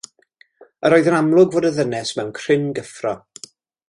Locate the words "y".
1.71-1.71